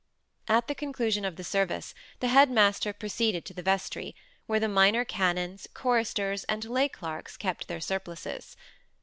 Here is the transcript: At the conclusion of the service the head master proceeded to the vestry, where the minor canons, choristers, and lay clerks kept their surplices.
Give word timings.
At 0.47 0.67
the 0.67 0.73
conclusion 0.73 1.25
of 1.25 1.35
the 1.35 1.43
service 1.43 1.93
the 2.21 2.27
head 2.27 2.49
master 2.49 2.91
proceeded 2.91 3.45
to 3.45 3.53
the 3.53 3.61
vestry, 3.61 4.15
where 4.47 4.59
the 4.59 4.67
minor 4.67 5.05
canons, 5.05 5.67
choristers, 5.75 6.43
and 6.45 6.65
lay 6.65 6.89
clerks 6.89 7.37
kept 7.37 7.67
their 7.67 7.79
surplices. 7.79 8.57